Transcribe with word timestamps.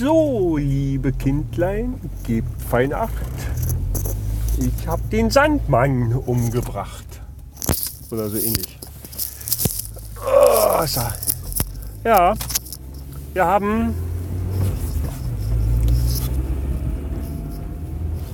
So, 0.00 0.56
liebe 0.56 1.12
Kindlein, 1.12 2.00
gebt 2.24 2.48
fein 2.70 2.94
Acht. 2.94 3.12
Ich 4.58 4.86
habe 4.86 5.02
den 5.12 5.28
Sandmann 5.28 6.14
umgebracht. 6.14 7.04
Oder 8.10 8.30
so 8.30 8.38
ähnlich. 8.38 8.78
Oh. 10.16 10.82
Ja, 12.02 12.32
wir 13.34 13.44
haben 13.44 13.94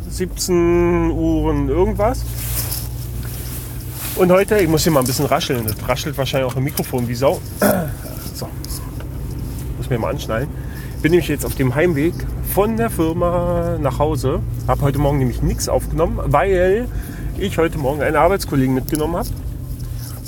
17 0.08 1.10
Uhren 1.10 1.68
irgendwas. 1.68 2.20
Und 4.14 4.30
heute, 4.30 4.58
ich 4.58 4.68
muss 4.68 4.84
hier 4.84 4.92
mal 4.92 5.00
ein 5.00 5.06
bisschen 5.06 5.26
rascheln. 5.26 5.66
Das 5.66 5.88
raschelt 5.88 6.16
wahrscheinlich 6.16 6.48
auch 6.48 6.56
im 6.56 6.62
Mikrofon 6.62 7.08
wie 7.08 7.16
Sau. 7.16 7.40
So, 8.36 8.48
muss 9.78 9.90
mir 9.90 9.98
mal 9.98 10.10
anschnallen. 10.10 10.65
Bin 11.02 11.10
nämlich 11.10 11.28
jetzt 11.28 11.44
auf 11.44 11.54
dem 11.54 11.74
Heimweg 11.74 12.14
von 12.54 12.76
der 12.76 12.90
Firma 12.90 13.76
nach 13.80 13.98
Hause. 13.98 14.40
Habe 14.66 14.80
heute 14.80 14.98
Morgen 14.98 15.18
nämlich 15.18 15.42
nichts 15.42 15.68
aufgenommen, 15.68 16.18
weil 16.24 16.88
ich 17.38 17.58
heute 17.58 17.78
Morgen 17.78 18.02
einen 18.02 18.16
Arbeitskollegen 18.16 18.74
mitgenommen 18.74 19.16
habe. 19.16 19.28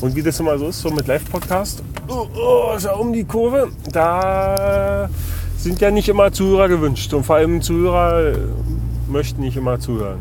Und 0.01 0.15
wie 0.15 0.23
das 0.23 0.39
immer 0.39 0.59
so 0.59 0.69
ist, 0.69 0.81
so 0.81 0.91
mit 0.91 1.07
Live-Podcast, 1.07 1.83
oh, 2.07 2.27
oh, 2.37 2.77
ist 2.77 2.85
ja 2.85 2.93
um 2.93 3.13
die 3.13 3.25
Kurve, 3.25 3.69
da 3.93 5.09
sind 5.57 5.81
ja 5.81 5.91
nicht 5.91 6.09
immer 6.09 6.33
Zuhörer 6.33 6.69
gewünscht. 6.69 7.13
Und 7.15 7.25
vor 7.25 7.37
allem 7.37 7.63
Zuhörer 7.63 8.35
möchten 9.09 9.41
nicht 9.41 9.57
immer 9.57 9.80
zuhören. 9.80 10.21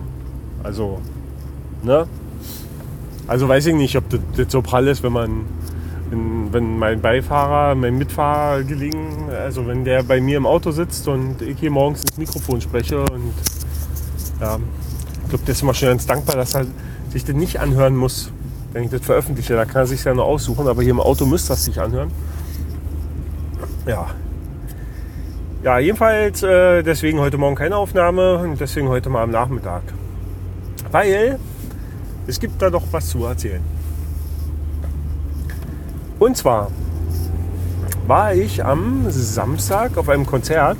Also, 0.63 0.99
ne? 1.83 2.07
Also 3.27 3.47
weiß 3.47 3.67
ich 3.67 3.75
nicht, 3.75 3.97
ob 3.97 4.09
das, 4.09 4.21
das 4.35 4.51
so 4.51 4.61
prall 4.61 4.87
ist, 4.87 5.03
wenn 5.03 5.11
man, 5.11 5.45
wenn, 6.09 6.53
wenn 6.53 6.77
mein 6.77 7.01
Beifahrer, 7.01 7.75
mein 7.75 7.97
Mitfahrer 7.97 8.63
gelegen, 8.63 9.29
also 9.29 9.67
wenn 9.67 9.83
der 9.83 10.03
bei 10.03 10.21
mir 10.21 10.37
im 10.37 10.45
Auto 10.45 10.71
sitzt 10.71 11.07
und 11.07 11.41
ich 11.41 11.59
hier 11.59 11.71
morgens 11.71 12.01
ins 12.01 12.17
Mikrofon 12.17 12.61
spreche 12.61 12.99
und 13.01 13.33
ja, 14.39 14.57
ich 15.23 15.29
glaube, 15.29 15.45
der 15.45 15.53
ist 15.53 15.61
immer 15.61 15.73
schon 15.73 15.89
ganz 15.89 16.05
dankbar, 16.05 16.35
dass 16.35 16.55
er 16.55 16.65
sich 17.09 17.25
das 17.25 17.35
nicht 17.35 17.59
anhören 17.59 17.95
muss, 17.95 18.31
wenn 18.73 18.83
ich 18.83 18.89
das 18.89 19.01
veröffentliche. 19.01 19.55
Da 19.55 19.65
kann 19.65 19.83
er 19.83 19.87
sich 19.87 20.03
ja 20.03 20.13
nur 20.13 20.25
aussuchen, 20.25 20.67
aber 20.67 20.81
hier 20.81 20.91
im 20.91 20.99
Auto 20.99 21.25
müsste 21.25 21.49
das 21.49 21.65
sich 21.65 21.79
anhören. 21.79 22.11
Ja. 23.85 24.07
Ja, 25.63 25.79
jedenfalls 25.79 26.43
äh, 26.43 26.83
deswegen 26.83 27.19
heute 27.19 27.37
Morgen 27.37 27.55
keine 27.55 27.75
Aufnahme 27.75 28.37
und 28.37 28.59
deswegen 28.59 28.87
heute 28.87 29.09
mal 29.09 29.23
am 29.23 29.31
Nachmittag. 29.31 29.81
Weil 30.91 31.39
es 32.27 32.39
gibt 32.39 32.61
da 32.61 32.69
doch 32.69 32.83
was 32.91 33.09
zu 33.09 33.25
erzählen. 33.25 33.76
Und 36.19 36.37
zwar 36.37 36.71
war 38.07 38.33
ich 38.33 38.63
am 38.63 39.05
Samstag 39.09 39.97
auf 39.97 40.09
einem 40.09 40.25
Konzert, 40.25 40.77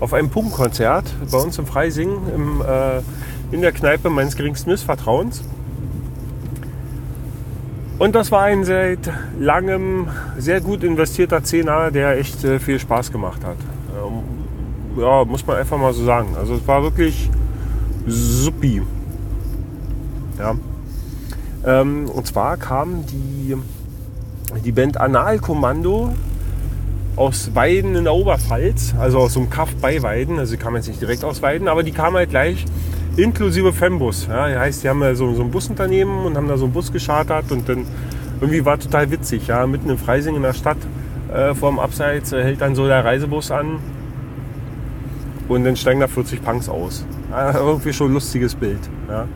auf 0.00 0.12
einem 0.14 0.30
Punkkonzert 0.30 1.04
bei 1.30 1.38
uns 1.38 1.58
im 1.58 1.66
Freising 1.66 2.10
im, 2.34 2.62
äh, 2.62 3.00
in 3.50 3.60
der 3.60 3.72
Kneipe 3.72 4.08
meines 4.10 4.36
geringsten 4.36 4.70
Missvertrauens. 4.70 5.42
Und 7.98 8.14
das 8.14 8.30
war 8.30 8.42
ein 8.42 8.64
seit 8.64 9.10
langem 9.38 10.08
sehr 10.36 10.60
gut 10.60 10.84
investierter 10.84 11.42
Zehner, 11.42 11.90
der 11.90 12.18
echt 12.18 12.44
äh, 12.44 12.58
viel 12.58 12.78
Spaß 12.78 13.10
gemacht 13.10 13.42
hat. 13.42 13.56
Ähm, 13.96 15.00
ja, 15.00 15.24
muss 15.24 15.46
man 15.46 15.56
einfach 15.56 15.78
mal 15.78 15.94
so 15.94 16.04
sagen. 16.04 16.36
Also 16.38 16.54
es 16.54 16.68
war 16.68 16.82
wirklich 16.82 17.30
suppi. 18.06 18.82
Ja. 20.38 20.54
Ähm, 21.64 22.08
und 22.10 22.26
zwar 22.26 22.58
kam 22.58 23.06
die, 23.06 23.56
die 24.64 24.72
Band 24.72 25.00
Analkommando 25.00 26.12
aus 27.16 27.54
Weiden 27.54 27.96
in 27.96 28.04
der 28.04 28.14
Oberpfalz, 28.14 28.94
also 28.98 29.18
aus 29.18 29.32
so 29.32 29.40
einem 29.40 29.50
Kaff 29.50 29.74
bei 29.80 30.02
Weiden. 30.02 30.38
Also 30.38 30.54
die 30.56 30.62
kam 30.62 30.76
jetzt 30.76 30.88
nicht 30.88 31.00
direkt 31.00 31.24
aus 31.24 31.42
Weiden, 31.42 31.68
aber 31.68 31.82
die 31.82 31.92
kam 31.92 32.14
halt 32.14 32.30
gleich 32.30 32.64
inklusive 33.16 33.72
Fembus. 33.72 34.26
Ja, 34.28 34.48
das 34.48 34.58
heißt, 34.58 34.84
die 34.84 34.88
haben 34.88 35.00
ja 35.02 35.14
so, 35.14 35.32
so 35.34 35.42
ein 35.42 35.50
Busunternehmen 35.50 36.24
und 36.26 36.36
haben 36.36 36.48
da 36.48 36.56
so 36.56 36.64
einen 36.64 36.74
Bus 36.74 36.92
geschartert 36.92 37.50
und 37.50 37.68
dann 37.68 37.86
irgendwie 38.40 38.64
war 38.64 38.78
total 38.78 39.10
witzig. 39.10 39.46
Ja, 39.46 39.66
mitten 39.66 39.88
in 39.88 39.98
Freising 39.98 40.36
in 40.36 40.42
der 40.42 40.52
Stadt 40.52 40.76
äh, 41.32 41.54
vorm 41.54 41.78
Abseits 41.78 42.32
äh, 42.32 42.42
hält 42.42 42.60
dann 42.60 42.74
so 42.74 42.86
der 42.86 43.04
Reisebus 43.04 43.50
an 43.50 43.78
und 45.48 45.64
dann 45.64 45.76
steigen 45.76 46.00
da 46.00 46.08
40 46.08 46.42
Punks 46.42 46.68
aus. 46.68 47.06
Ja, 47.30 47.54
irgendwie 47.58 47.92
schon 47.92 48.10
ein 48.10 48.14
lustiges 48.14 48.54
Bild. 48.54 48.80
Ja. 49.08 49.26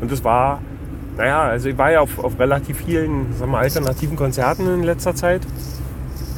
Und 0.00 0.12
das 0.12 0.22
war, 0.24 0.60
naja, 1.16 1.42
also 1.42 1.68
ich 1.68 1.78
war 1.78 1.90
ja 1.90 2.00
auf, 2.00 2.18
auf 2.18 2.38
relativ 2.38 2.78
vielen 2.78 3.34
sagen 3.38 3.52
wir, 3.52 3.58
alternativen 3.58 4.16
Konzerten 4.16 4.66
in 4.66 4.82
letzter 4.82 5.14
Zeit. 5.14 5.42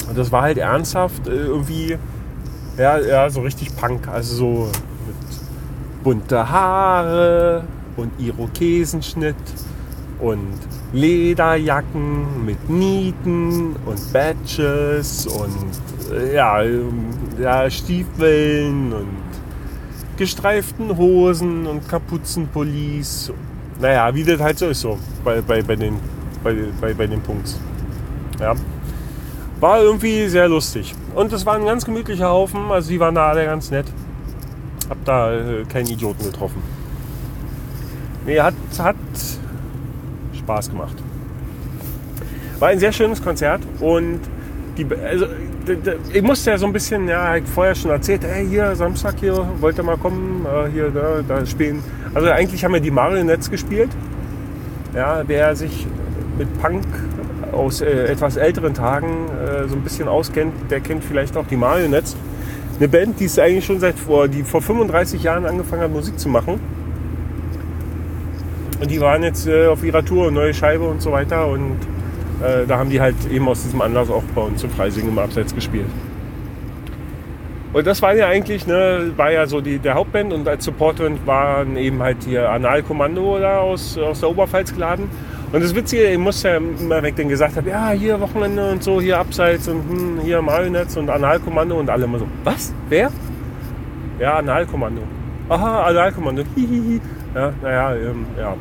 Und 0.08 0.16
das 0.16 0.32
war 0.32 0.42
halt 0.42 0.58
ernsthaft 0.58 1.26
äh, 1.26 1.32
irgendwie, 1.32 1.96
ja, 2.76 2.98
ja, 2.98 3.30
so 3.30 3.40
richtig 3.40 3.74
Punk. 3.76 4.08
Also 4.08 4.36
so 4.36 4.70
mit 5.06 6.04
bunte 6.04 6.48
Haare 6.48 7.64
und 7.96 8.12
Irokesenschnitt 8.18 9.36
und 10.20 10.54
Lederjacken 10.92 12.46
mit 12.46 12.70
Nieten 12.70 13.76
und 13.84 14.12
Badges 14.12 15.26
und 15.26 16.16
äh, 16.16 16.34
ja, 16.34 16.62
ja, 17.40 17.68
Stiefeln 17.68 18.92
und 18.92 19.08
gestreiften 20.16 20.96
Hosen 20.96 21.66
und 21.66 21.88
Kapuzenpullis. 21.88 23.32
Naja, 23.80 24.12
wie 24.14 24.24
das 24.24 24.40
halt 24.40 24.58
so 24.58 24.68
ist 24.68 24.80
so 24.80 24.98
bei, 25.24 25.40
bei, 25.40 25.62
bei, 25.62 25.76
den, 25.76 25.96
bei, 26.42 26.54
bei, 26.80 26.94
bei 26.94 27.06
den 27.06 27.20
Punkts. 27.20 27.58
Ja. 28.40 28.54
War 29.60 29.80
irgendwie 29.82 30.28
sehr 30.28 30.48
lustig. 30.48 30.94
Und 31.14 31.32
es 31.32 31.44
war 31.46 31.54
ein 31.54 31.64
ganz 31.64 31.84
gemütlicher 31.84 32.28
Haufen, 32.28 32.70
also 32.70 32.88
die 32.90 33.00
waren 33.00 33.14
da 33.14 33.28
alle 33.28 33.44
ganz 33.44 33.70
nett. 33.70 33.86
Hab 34.88 35.04
da 35.04 35.32
äh, 35.32 35.64
keinen 35.64 35.88
Idioten 35.88 36.24
getroffen. 36.24 36.62
Nee, 38.24 38.40
hat, 38.40 38.54
hat 38.78 38.96
Spaß 40.36 40.70
gemacht. 40.70 40.96
War 42.58 42.68
ein 42.68 42.78
sehr 42.78 42.92
schönes 42.92 43.22
Konzert 43.22 43.62
und 43.80 44.20
die, 44.78 44.86
also, 45.04 45.26
ich 46.12 46.22
musste 46.22 46.50
ja 46.50 46.58
so 46.58 46.66
ein 46.66 46.72
bisschen, 46.72 47.08
ja, 47.08 47.36
ich 47.36 47.44
vorher 47.44 47.74
schon 47.74 47.90
erzählt, 47.90 48.24
ey, 48.24 48.46
hier 48.46 48.74
Samstag 48.74 49.16
hier, 49.20 49.46
wollt 49.60 49.76
ihr 49.76 49.84
mal 49.84 49.96
kommen, 49.96 50.46
hier, 50.72 50.90
da, 50.90 51.20
da 51.26 51.44
spielen. 51.44 51.82
Also 52.14 52.30
eigentlich 52.30 52.64
haben 52.64 52.72
wir 52.72 52.80
die 52.80 52.90
Marionettes 52.90 53.50
gespielt. 53.50 53.90
Ja, 54.94 55.22
wer 55.26 55.54
sich 55.54 55.86
mit 56.38 56.62
Punk 56.62 56.84
aus 57.52 57.80
äh, 57.80 58.06
etwas 58.06 58.36
älteren 58.36 58.74
Tagen 58.74 59.26
äh, 59.28 59.68
so 59.68 59.74
ein 59.74 59.82
bisschen 59.82 60.08
auskennt, 60.08 60.54
der 60.70 60.80
kennt 60.80 61.04
vielleicht 61.04 61.36
auch 61.36 61.46
die 61.46 61.56
Marionettes. 61.56 62.16
Eine 62.78 62.88
Band, 62.88 63.18
die 63.18 63.24
ist 63.24 63.38
eigentlich 63.38 63.66
schon 63.66 63.80
seit 63.80 63.98
vor, 63.98 64.28
die 64.28 64.44
vor 64.44 64.62
35 64.62 65.22
Jahren 65.22 65.44
angefangen 65.44 65.82
hat, 65.82 65.90
Musik 65.90 66.18
zu 66.18 66.28
machen. 66.28 66.60
Und 68.80 68.90
die 68.90 69.00
waren 69.00 69.24
jetzt 69.24 69.48
äh, 69.48 69.66
auf 69.66 69.82
ihrer 69.82 70.04
Tour, 70.04 70.30
neue 70.30 70.54
Scheibe 70.54 70.84
und 70.84 71.02
so 71.02 71.10
weiter. 71.10 71.48
Und 71.48 71.76
äh, 72.42 72.66
da 72.66 72.78
haben 72.78 72.90
die 72.90 73.00
halt 73.00 73.16
eben 73.30 73.48
aus 73.48 73.62
diesem 73.62 73.80
Anlass 73.80 74.10
auch 74.10 74.22
bei 74.34 74.42
uns 74.42 74.62
im 74.62 74.70
Freising 74.70 75.08
im 75.08 75.18
Abseits 75.18 75.54
gespielt. 75.54 75.86
Und 77.72 77.86
das 77.86 78.00
war 78.00 78.14
ja 78.14 78.28
eigentlich, 78.28 78.66
ne, 78.66 79.12
war 79.16 79.30
ja 79.30 79.46
so 79.46 79.60
die, 79.60 79.78
der 79.78 79.94
Hauptband 79.94 80.32
und 80.32 80.48
als 80.48 80.64
Supportband 80.64 81.26
waren 81.26 81.76
eben 81.76 82.02
halt 82.02 82.16
hier 82.24 82.50
Analkommando 82.50 83.38
da 83.38 83.58
aus, 83.58 83.98
aus 83.98 84.20
der 84.20 84.30
Oberpfalz 84.30 84.72
geladen. 84.72 85.10
Und 85.52 85.62
das 85.62 85.74
Witzige, 85.74 86.04
ich 86.04 86.18
muss 86.18 86.42
ja 86.42 86.56
immer 86.56 87.02
weg, 87.02 87.16
den 87.16 87.28
gesagt 87.28 87.56
habe, 87.56 87.68
ja, 87.68 87.90
hier 87.90 88.20
Wochenende 88.20 88.70
und 88.70 88.82
so, 88.82 89.00
hier 89.00 89.18
Abseits 89.18 89.68
und 89.68 89.88
hm, 89.88 90.20
hier 90.22 90.40
Marionettes 90.40 90.96
und 90.96 91.10
Analkommando 91.10 91.78
und 91.78 91.90
alle 91.90 92.04
immer 92.04 92.18
so, 92.18 92.26
was? 92.44 92.72
Wer? 92.88 93.10
Ja, 94.18 94.36
Analkommando. 94.36 95.02
Aha, 95.48 95.84
Analkommando. 95.84 96.44
Hihihi. 96.54 97.00
Ja, 97.34 97.52
naja, 97.62 97.94
ähm, 97.94 98.24
ja. 98.38 98.56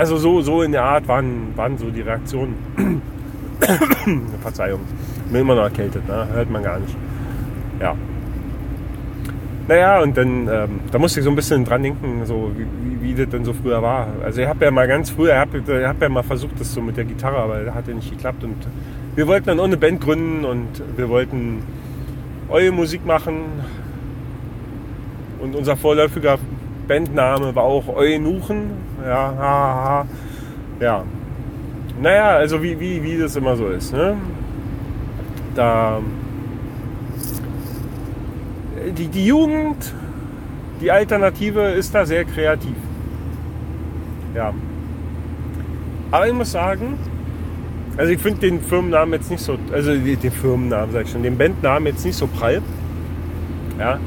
Also 0.00 0.16
so, 0.16 0.40
so 0.40 0.62
in 0.62 0.72
der 0.72 0.82
Art 0.82 1.06
waren, 1.08 1.54
waren 1.56 1.76
so 1.76 1.90
die 1.90 2.00
Reaktionen. 2.00 2.54
Verzeihung. 4.40 4.80
Bin 5.30 5.42
immer 5.42 5.54
noch 5.54 5.64
erkältet, 5.64 6.08
ne? 6.08 6.26
hört 6.32 6.48
man 6.48 6.62
gar 6.62 6.78
nicht. 6.78 6.96
Ja. 7.78 7.94
Naja, 9.68 10.00
und 10.00 10.16
dann, 10.16 10.48
ähm, 10.50 10.80
da 10.90 10.98
musste 10.98 11.20
ich 11.20 11.24
so 11.24 11.28
ein 11.28 11.36
bisschen 11.36 11.66
dran 11.66 11.82
denken, 11.82 12.22
so 12.24 12.50
wie, 12.56 13.02
wie, 13.02 13.14
das 13.14 13.28
denn 13.28 13.44
so 13.44 13.52
früher 13.52 13.82
war. 13.82 14.06
Also 14.24 14.40
ich 14.40 14.48
habe 14.48 14.64
ja 14.64 14.70
mal 14.70 14.88
ganz 14.88 15.10
früher, 15.10 15.34
ich 15.34 15.38
habe 15.38 15.86
hab 15.86 16.00
ja 16.00 16.08
mal 16.08 16.22
versucht, 16.22 16.58
das 16.58 16.72
so 16.72 16.80
mit 16.80 16.96
der 16.96 17.04
Gitarre, 17.04 17.36
aber 17.36 17.62
das 17.62 17.74
hat 17.74 17.86
ja 17.86 17.92
nicht 17.92 18.10
geklappt. 18.10 18.42
Und 18.42 18.56
wir 19.16 19.26
wollten 19.26 19.48
dann 19.48 19.60
auch 19.60 19.64
eine 19.64 19.76
Band 19.76 20.00
gründen 20.00 20.46
und 20.46 20.82
wir 20.96 21.10
wollten 21.10 21.62
eure 22.48 22.72
Musik 22.72 23.04
machen. 23.04 23.34
Und 25.40 25.54
unser 25.54 25.76
vorläufiger 25.76 26.38
Bandname 26.88 27.54
war 27.54 27.64
auch 27.64 27.86
Eunuchen. 27.94 28.88
Ja, 29.06 29.34
ha, 29.38 29.84
ha. 29.84 30.06
ja. 30.80 31.04
Naja, 32.00 32.30
also 32.36 32.62
wie, 32.62 32.78
wie, 32.80 33.02
wie 33.02 33.18
das 33.18 33.36
immer 33.36 33.56
so 33.56 33.68
ist. 33.68 33.92
Ne? 33.92 34.16
Da 35.54 36.00
die, 38.96 39.08
die 39.08 39.26
Jugend, 39.26 39.92
die 40.80 40.90
Alternative 40.90 41.60
ist 41.72 41.94
da 41.94 42.06
sehr 42.06 42.24
kreativ. 42.24 42.76
Ja. 44.34 44.54
Aber 46.10 46.26
ich 46.26 46.34
muss 46.34 46.52
sagen, 46.52 46.98
Also 47.96 48.12
ich 48.12 48.20
finde 48.20 48.40
den 48.40 48.60
Firmennamen 48.62 49.14
jetzt 49.14 49.30
nicht 49.30 49.42
so, 49.42 49.58
also 49.72 49.94
den 49.94 50.30
Firmennamen 50.30 50.92
sag 50.92 51.04
ich 51.04 51.10
schon, 51.10 51.22
den 51.22 51.36
Bandnamen 51.36 51.86
jetzt 51.86 52.04
nicht 52.04 52.16
so 52.16 52.26
prall. 52.26 52.62
Ja. 53.78 53.98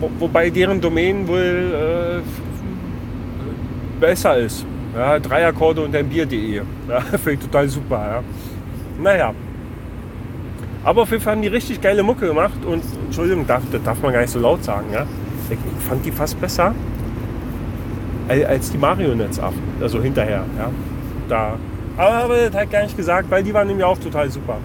Wo, 0.00 0.10
wobei 0.18 0.50
deren 0.50 0.80
Domain 0.80 1.28
wohl 1.28 2.22
äh, 2.22 2.43
besser 4.00 4.36
ist. 4.38 4.64
Ja, 4.94 5.18
drei 5.18 5.46
Akkorde 5.46 5.82
und 5.82 5.94
ein 5.94 6.08
Bier.de. 6.08 6.62
Ja, 6.88 7.00
finde 7.10 7.32
ich 7.32 7.40
total 7.40 7.68
super. 7.68 7.96
Ja. 7.96 8.22
Naja. 9.02 9.34
Aber 10.84 11.02
auf 11.02 11.10
jeden 11.10 11.22
Fall 11.22 11.34
haben 11.34 11.42
die 11.42 11.48
richtig 11.48 11.80
geile 11.80 12.02
Mucke 12.02 12.26
gemacht 12.26 12.64
und 12.64 12.84
Entschuldigung, 13.06 13.46
darf, 13.46 13.62
das 13.72 13.82
darf 13.82 14.00
man 14.02 14.12
gar 14.12 14.20
nicht 14.20 14.30
so 14.30 14.38
laut 14.38 14.62
sagen. 14.62 14.86
Ja. 14.92 15.06
Ich, 15.48 15.56
ich 15.56 15.84
fand 15.84 16.04
die 16.04 16.12
fast 16.12 16.40
besser 16.40 16.74
als 18.28 18.70
die 18.70 18.78
Marionettes-Affen. 18.78 19.62
Also 19.80 20.00
hinterher. 20.00 20.44
Ja. 20.58 20.70
Da. 21.28 21.58
Aber 21.96 22.36
das 22.36 22.54
halt 22.54 22.70
gar 22.70 22.82
nicht 22.82 22.96
gesagt, 22.96 23.30
weil 23.30 23.42
die 23.42 23.54
waren 23.54 23.66
nämlich 23.66 23.84
auch 23.84 23.98
total 23.98 24.30
super. 24.30 24.58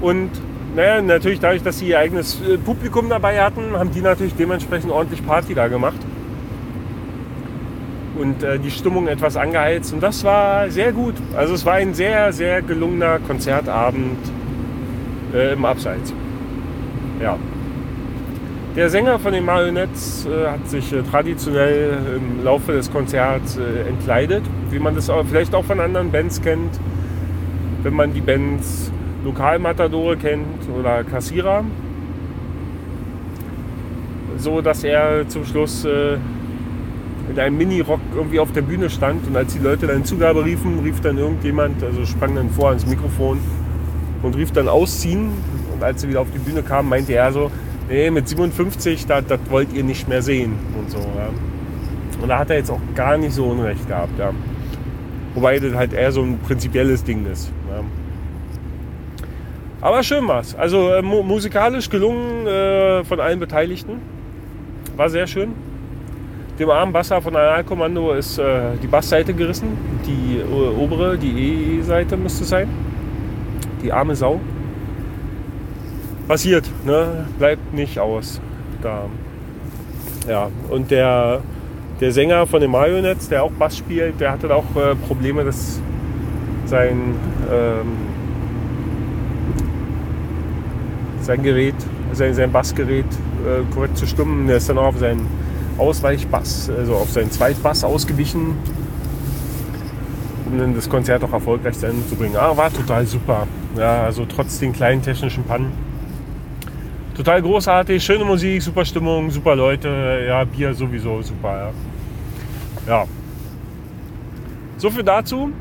Und 0.00 0.30
naja, 0.74 1.00
natürlich 1.00 1.40
dadurch, 1.40 1.62
dass 1.62 1.78
sie 1.78 1.88
ihr 1.88 1.98
eigenes 1.98 2.40
äh, 2.40 2.58
Publikum 2.58 3.08
dabei 3.08 3.40
hatten, 3.40 3.76
haben 3.76 3.92
die 3.92 4.00
natürlich 4.00 4.34
dementsprechend 4.34 4.90
ordentlich 4.90 5.24
Party 5.24 5.54
da 5.54 5.68
gemacht. 5.68 5.98
Und 8.18 8.42
äh, 8.42 8.58
die 8.58 8.70
Stimmung 8.70 9.08
etwas 9.08 9.36
angeheizt. 9.36 9.92
Und 9.92 10.02
das 10.02 10.22
war 10.22 10.70
sehr 10.70 10.92
gut. 10.92 11.14
Also 11.36 11.54
es 11.54 11.66
war 11.66 11.74
ein 11.74 11.94
sehr, 11.94 12.32
sehr 12.32 12.62
gelungener 12.62 13.18
Konzertabend 13.18 14.18
äh, 15.34 15.52
im 15.52 15.64
Abseits. 15.64 16.12
Ja. 17.20 17.36
Der 18.76 18.90
Sänger 18.90 19.20
von 19.20 19.32
den 19.32 19.44
Marionettes 19.44 20.26
äh, 20.26 20.48
hat 20.48 20.68
sich 20.68 20.92
äh, 20.92 21.02
traditionell 21.02 21.96
im 22.16 22.44
Laufe 22.44 22.72
des 22.72 22.90
Konzerts 22.90 23.56
äh, 23.56 23.88
entkleidet, 23.88 24.42
wie 24.70 24.80
man 24.80 24.96
das 24.96 25.08
auch, 25.08 25.24
vielleicht 25.24 25.54
auch 25.54 25.64
von 25.64 25.78
anderen 25.78 26.10
Bands 26.10 26.42
kennt, 26.42 26.80
wenn 27.84 27.94
man 27.94 28.12
die 28.12 28.20
Bands 28.20 28.90
Lokalmatadore 29.24 30.16
kennt 30.16 30.68
oder 30.76 31.04
Kassierer. 31.04 31.64
So 34.38 34.60
dass 34.60 34.82
er 34.82 35.28
zum 35.28 35.44
Schluss 35.44 35.86
in 37.30 37.38
einem 37.38 37.56
Mini-Rock 37.56 38.00
irgendwie 38.14 38.38
auf 38.38 38.52
der 38.52 38.62
Bühne 38.62 38.90
stand 38.90 39.26
und 39.26 39.36
als 39.36 39.52
die 39.52 39.58
Leute 39.58 39.86
dann 39.86 40.04
Zugabe 40.04 40.44
riefen, 40.44 40.80
rief 40.80 41.00
dann 41.00 41.18
irgendjemand, 41.18 41.82
also 41.82 42.04
sprang 42.04 42.34
dann 42.34 42.50
vor 42.50 42.68
ans 42.68 42.86
Mikrofon 42.86 43.38
und 44.22 44.36
rief 44.36 44.52
dann 44.52 44.68
ausziehen. 44.68 45.30
Und 45.72 45.82
als 45.82 46.02
sie 46.02 46.08
wieder 46.08 46.20
auf 46.20 46.28
die 46.32 46.38
Bühne 46.38 46.62
kamen, 46.62 46.88
meinte 46.88 47.14
er 47.14 47.32
so, 47.32 47.50
nee, 47.88 48.10
mit 48.10 48.28
57, 48.28 49.06
das, 49.06 49.26
das 49.26 49.40
wollt 49.50 49.72
ihr 49.72 49.84
nicht 49.84 50.08
mehr 50.08 50.22
sehen 50.22 50.54
und 50.78 50.90
so. 50.90 50.98
Ja. 50.98 51.30
Und 52.20 52.28
da 52.28 52.38
hat 52.38 52.50
er 52.50 52.56
jetzt 52.56 52.70
auch 52.70 52.80
gar 52.94 53.16
nicht 53.16 53.32
so 53.32 53.46
Unrecht 53.46 53.86
gehabt. 53.88 54.18
Ja. 54.18 54.32
Wobei 55.34 55.58
das 55.58 55.74
halt 55.74 55.92
eher 55.92 56.12
so 56.12 56.22
ein 56.22 56.38
prinzipielles 56.38 57.04
Ding 57.04 57.26
ist. 57.30 57.50
Ja. 57.70 57.82
Aber 59.80 60.02
schön 60.02 60.26
war's. 60.28 60.54
Also 60.54 60.90
äh, 60.92 61.02
musikalisch 61.02 61.90
gelungen 61.90 62.46
äh, 62.46 63.04
von 63.04 63.20
allen 63.20 63.40
Beteiligten. 63.40 64.00
War 64.96 65.10
sehr 65.10 65.26
schön. 65.26 65.52
Dem 66.58 66.70
armen 66.70 66.92
Basser 66.92 67.20
von 67.20 67.34
Analkommando 67.34 68.12
ist 68.12 68.38
äh, 68.38 68.76
die 68.80 68.86
Bassseite 68.86 69.34
gerissen. 69.34 69.76
Die 70.06 70.38
äh, 70.38 70.78
obere, 70.78 71.18
die 71.18 71.78
E-Seite 71.78 72.16
müsste 72.16 72.44
sein. 72.44 72.68
Die 73.82 73.92
arme 73.92 74.14
Sau 74.14 74.40
passiert, 76.28 76.70
ne? 76.84 77.26
bleibt 77.38 77.74
nicht 77.74 77.98
aus. 77.98 78.40
Da. 78.82 79.06
Ja, 80.28 80.48
und 80.70 80.90
der, 80.90 81.40
der 82.00 82.12
Sänger 82.12 82.46
von 82.46 82.60
den 82.60 82.70
Marionettes, 82.70 83.28
der 83.28 83.42
auch 83.42 83.50
Bass 83.52 83.76
spielt, 83.76 84.20
der 84.20 84.32
hatte 84.32 84.54
auch 84.54 84.64
äh, 84.76 84.94
Probleme, 84.94 85.44
dass 85.44 85.80
sein, 86.66 87.14
ähm, 87.52 87.92
sein 91.20 91.42
Gerät, 91.42 91.74
sein, 92.12 92.32
sein 92.32 92.52
Bassgerät 92.52 93.04
äh, 93.04 93.74
korrekt 93.74 93.98
zu 93.98 94.06
stimmen. 94.06 94.46
Der 94.46 94.58
ist 94.58 94.68
dann 94.68 94.78
auch 94.78 94.86
auf 94.86 94.98
seinen 94.98 95.26
Ausweichbass, 95.78 96.70
also 96.70 96.94
auf 96.94 97.10
seinen 97.10 97.30
Zweitbass 97.30 97.84
ausgewichen, 97.84 98.56
um 100.46 100.58
dann 100.58 100.74
das 100.74 100.88
Konzert 100.88 101.24
auch 101.24 101.32
erfolgreich 101.32 101.78
zu 101.78 101.86
zu 102.08 102.16
bringen. 102.16 102.36
Ah, 102.36 102.56
war 102.56 102.72
total 102.72 103.06
super. 103.06 103.46
Ja, 103.76 104.04
also 104.04 104.24
trotz 104.26 104.58
den 104.58 104.72
kleinen 104.72 105.02
technischen 105.02 105.44
Pannen 105.44 105.72
total 107.14 107.42
großartig, 107.42 108.02
schöne 108.02 108.24
Musik, 108.24 108.62
super 108.62 108.84
Stimmung, 108.84 109.30
super 109.30 109.54
Leute, 109.54 110.24
ja, 110.26 110.44
Bier 110.44 110.74
sowieso 110.74 111.22
super, 111.22 111.72
ja. 112.86 112.92
ja. 112.92 113.04
So 114.76 114.90
viel 114.90 115.04
dazu. 115.04 115.52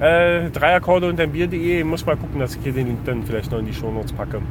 Äh, 0.00 0.50
drei 0.50 0.74
Akkorde 0.74 1.08
und 1.08 1.18
ein 1.20 1.32
Bier.de. 1.32 1.78
Ich 1.78 1.84
muss 1.84 2.04
mal 2.04 2.16
gucken, 2.16 2.40
dass 2.40 2.56
ich 2.56 2.62
hier 2.62 2.72
den 2.72 2.88
Link 2.88 3.04
dann 3.04 3.22
vielleicht 3.24 3.50
noch 3.50 3.58
in 3.58 3.66
die 3.66 3.72
Shownotes 3.72 4.12
packe. 4.12 4.42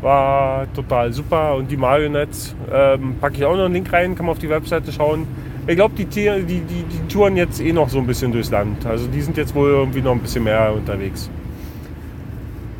War 0.00 0.66
total 0.74 1.12
super. 1.12 1.56
Und 1.56 1.70
die 1.70 1.76
Marionettes 1.76 2.54
ähm, 2.72 3.16
packe 3.20 3.36
ich 3.36 3.44
auch 3.44 3.56
noch 3.56 3.64
einen 3.64 3.74
Link 3.74 3.92
rein, 3.92 4.14
kann 4.14 4.26
man 4.26 4.32
auf 4.32 4.38
die 4.38 4.48
Webseite 4.48 4.92
schauen. 4.92 5.26
Ich 5.66 5.76
glaube, 5.76 5.94
die, 5.96 6.06
die, 6.06 6.42
die, 6.44 6.60
die 6.60 7.08
touren 7.12 7.36
jetzt 7.36 7.60
eh 7.60 7.72
noch 7.72 7.88
so 7.88 7.98
ein 7.98 8.06
bisschen 8.06 8.32
durchs 8.32 8.50
Land. 8.50 8.86
Also 8.86 9.06
die 9.06 9.20
sind 9.20 9.36
jetzt 9.36 9.54
wohl 9.54 9.70
irgendwie 9.70 10.00
noch 10.00 10.12
ein 10.12 10.20
bisschen 10.20 10.44
mehr 10.44 10.72
unterwegs. 10.72 11.28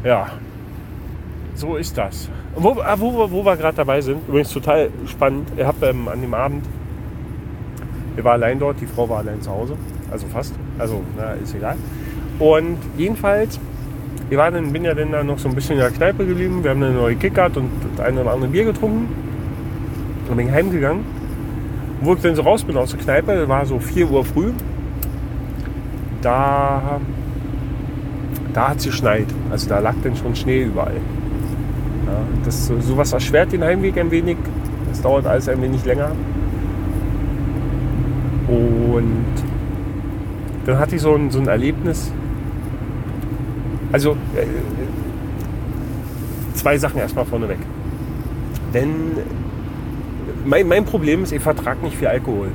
Ja, 0.05 0.29
so 1.55 1.76
ist 1.76 1.99
das. 1.99 2.31
Wo, 2.55 2.81
ah, 2.81 2.94
wo, 2.99 3.31
wo 3.31 3.44
wir 3.44 3.56
gerade 3.56 3.76
dabei 3.76 4.00
sind, 4.00 4.26
übrigens 4.29 4.53
total 4.53 4.91
spannend. 5.06 5.49
Ich 5.56 5.65
habe 5.65 5.87
ähm, 5.87 6.09
an 6.09 6.20
dem 6.20 6.32
Abend, 6.35 6.65
wir 8.15 8.25
waren 8.25 8.43
allein 8.43 8.59
dort, 8.59 8.81
die 8.81 8.87
Frau 8.87 9.09
war 9.09 9.19
allein 9.19 9.43
zu 9.43 9.50
Hause, 9.50 9.76
also 10.11 10.26
fast, 10.29 10.55
also 10.79 11.03
na, 11.17 11.32
ist 11.32 11.55
egal. 11.55 11.76
Und 12.38 12.79
jedenfalls, 12.97 13.61
wir 14.28 14.38
waren 14.38 14.54
dann, 14.54 14.72
bin 14.72 14.84
ja 14.84 14.94
dann 14.94 15.12
da 15.12 15.22
noch 15.22 15.38
so 15.38 15.48
ein 15.48 15.54
bisschen 15.54 15.75
in 15.75 15.80
der 15.80 15.90
Kneipe 15.90 16.26
geblieben, 16.26 16.62
wir 16.62 16.70
haben 16.70 16.82
eine 16.82 16.94
neue 16.94 17.16
Kickert 17.16 17.56
und 17.56 17.70
das 17.96 18.06
eine 18.06 18.20
oder 18.20 18.32
andere 18.32 18.50
Bier 18.50 18.64
getrunken 18.64 19.08
und 20.28 20.36
bin 20.36 20.50
heimgegangen. 20.50 21.04
Wo 22.00 22.14
ich 22.14 22.20
dann 22.20 22.34
so 22.34 22.42
raus 22.42 22.62
bin 22.62 22.76
aus 22.76 22.90
der 22.90 23.00
Kneipe, 23.00 23.48
war 23.48 23.66
so 23.66 23.78
4 23.78 24.10
Uhr 24.10 24.25
früh, 24.25 24.52
da, 26.22 27.00
da 28.52 28.69
hat 28.69 28.78
es 28.78 28.84
geschneit, 28.86 29.26
also 29.50 29.69
da 29.69 29.78
lag 29.80 29.94
dann 30.02 30.16
schon 30.16 30.34
Schnee 30.36 30.64
überall. 30.64 31.00
Ja, 32.06 32.20
das, 32.44 32.66
sowas 32.66 33.12
erschwert 33.12 33.52
den 33.52 33.62
Heimweg 33.62 33.98
ein 33.98 34.10
wenig. 34.10 34.36
Das 34.88 35.02
dauert 35.02 35.26
alles 35.26 35.48
ein 35.48 35.60
wenig 35.60 35.84
länger. 35.84 36.12
Und 38.48 39.26
dann 40.64 40.79
hatte 40.79 40.96
ich 40.96 41.03
so 41.03 41.14
ein, 41.14 41.31
so 41.31 41.38
ein 41.38 41.48
Erlebnis. 41.48 42.12
Also 43.92 44.12
äh, 44.12 44.46
zwei 46.54 46.76
Sachen 46.78 46.98
erstmal 46.98 47.24
vorneweg. 47.24 47.58
Denn 48.74 48.88
mein, 50.44 50.68
mein 50.68 50.84
Problem 50.84 51.22
ist, 51.22 51.32
ich 51.32 51.42
vertrage 51.42 51.84
nicht 51.84 51.96
viel 51.96 52.08
Alkohol. 52.08 52.48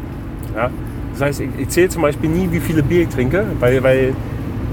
Ja? 0.55 0.69
Das 1.13 1.21
heißt, 1.21 1.41
ich, 1.41 1.49
ich 1.57 1.69
zähle 1.69 1.89
zum 1.89 2.01
Beispiel 2.01 2.29
nie, 2.29 2.51
wie 2.51 2.59
viele 2.59 2.83
Bier 2.83 3.03
ich 3.03 3.09
trinke, 3.09 3.45
weil, 3.59 3.81
weil 3.83 4.13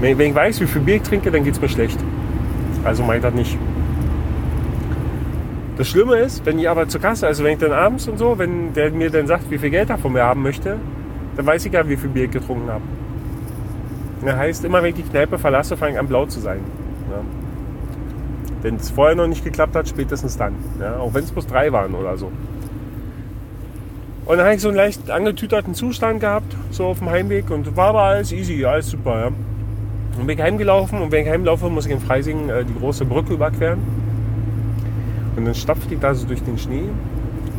wenn 0.01 0.19
ich 0.19 0.35
weiß, 0.35 0.61
wie 0.61 0.67
viel 0.67 0.81
Bier 0.81 0.95
ich 0.95 1.03
trinke, 1.03 1.31
dann 1.31 1.43
geht 1.43 1.53
es 1.53 1.61
mir 1.61 1.69
schlecht. 1.69 1.99
Also 2.83 3.03
meint 3.03 3.23
das 3.23 3.33
nicht. 3.33 3.57
Das 5.77 5.87
Schlimme 5.87 6.17
ist, 6.17 6.45
wenn 6.45 6.59
ich 6.59 6.69
aber 6.69 6.87
zur 6.87 7.01
Kasse, 7.01 7.27
also 7.27 7.43
wenn 7.43 7.53
ich 7.53 7.59
dann 7.59 7.71
abends 7.71 8.07
und 8.07 8.17
so, 8.17 8.37
wenn 8.37 8.73
der 8.73 8.91
mir 8.91 9.09
dann 9.09 9.27
sagt, 9.27 9.49
wie 9.49 9.57
viel 9.57 9.69
Geld 9.69 9.89
er 9.89 9.97
von 9.97 10.13
mir 10.13 10.23
haben 10.23 10.41
möchte, 10.41 10.77
dann 11.35 11.45
weiß 11.45 11.65
ich 11.65 11.73
ja, 11.73 11.87
wie 11.87 11.97
viel 11.97 12.09
Bier 12.09 12.25
ich 12.25 12.31
getrunken 12.31 12.69
habe. 12.69 12.83
Das 14.23 14.35
heißt, 14.35 14.65
immer 14.65 14.83
wenn 14.83 14.89
ich 14.89 15.03
die 15.03 15.09
Kneipe 15.09 15.39
verlasse, 15.39 15.77
fange 15.77 15.93
ich 15.93 15.99
an 15.99 16.07
blau 16.07 16.25
zu 16.25 16.39
sein. 16.39 16.59
Ja. 17.09 17.21
Wenn 18.61 18.75
es 18.75 18.91
vorher 18.91 19.15
noch 19.15 19.27
nicht 19.27 19.43
geklappt 19.43 19.75
hat, 19.75 19.87
spätestens 19.87 20.37
dann. 20.37 20.53
Ja. 20.79 20.97
Auch 20.97 21.13
wenn 21.13 21.23
es 21.23 21.31
bloß 21.31 21.47
drei 21.47 21.71
waren 21.71 21.95
oder 21.95 22.17
so. 22.17 22.31
Und 24.25 24.37
dann 24.37 24.45
habe 24.45 24.55
ich 24.55 24.61
so 24.61 24.67
einen 24.67 24.77
leicht 24.77 25.09
angetüterten 25.09 25.73
Zustand 25.73 26.19
gehabt, 26.19 26.55
so 26.69 26.85
auf 26.85 26.99
dem 26.99 27.09
Heimweg 27.09 27.49
und 27.49 27.75
war 27.75 27.87
aber 27.87 28.01
alles 28.03 28.31
easy, 28.31 28.63
alles 28.63 28.89
super. 28.89 29.19
Ja. 29.19 29.27
Und 29.27 30.27
bin 30.27 30.37
ich 30.37 30.43
heimgelaufen 30.43 31.01
und 31.01 31.11
wenn 31.11 31.23
ich 31.25 31.29
heimlaufe, 31.29 31.69
muss 31.69 31.85
ich 31.85 31.91
in 31.91 31.99
Freising 31.99 32.49
äh, 32.49 32.63
die 32.63 32.77
große 32.77 33.05
Brücke 33.05 33.33
überqueren. 33.33 33.79
Und 35.35 35.45
dann 35.45 35.55
stapfte 35.55 35.93
ich 35.93 35.99
da 35.99 36.13
so 36.13 36.27
durch 36.27 36.43
den 36.43 36.57
Schnee. 36.57 36.83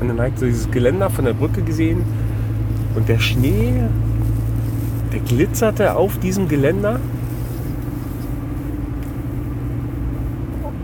Und 0.01 0.09
dann 0.09 0.19
habe 0.19 0.29
ich 0.29 0.39
so 0.39 0.47
dieses 0.47 0.71
Geländer 0.71 1.11
von 1.11 1.25
der 1.25 1.33
Brücke 1.33 1.63
gesehen. 1.63 2.05
Und 2.95 3.09
der 3.09 3.19
Schnee, 3.19 3.83
der 5.13 5.21
glitzerte 5.21 5.95
auf 5.95 6.19
diesem 6.19 6.49
Geländer. 6.49 6.99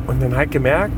Und 0.06 0.23
dann 0.23 0.40
ich 0.40 0.50
gemerkt, 0.50 0.92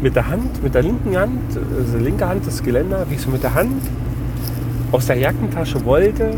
mit 0.00 0.16
der 0.16 0.28
Hand, 0.28 0.62
mit 0.62 0.74
der 0.74 0.82
linken 0.82 1.16
Hand, 1.16 1.40
also 1.78 1.98
linke 1.98 2.28
Hand 2.28 2.46
das 2.46 2.62
Geländer, 2.62 3.06
wie 3.08 3.14
ich 3.14 3.20
so 3.20 3.30
mit 3.30 3.42
der 3.42 3.54
Hand 3.54 3.82
aus 4.90 5.06
der 5.06 5.16
Jackentasche 5.16 5.84
wollte, 5.84 6.34